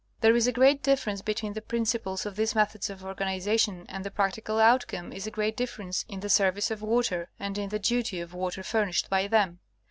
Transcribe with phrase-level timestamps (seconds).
[0.21, 4.09] There is a great difference between the principles of these methods of organization, and the
[4.09, 8.19] practical outcome is a great difference in the service of water and in the duty
[8.19, 9.59] of water furnished by them.